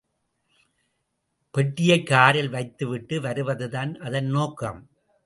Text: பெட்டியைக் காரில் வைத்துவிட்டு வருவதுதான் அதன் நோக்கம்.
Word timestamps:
பெட்டியைக் 1.51 2.05
காரில் 2.05 2.49
வைத்துவிட்டு 2.49 3.21
வருவதுதான் 3.21 3.99
அதன் 3.99 4.25
நோக்கம். 4.25 4.89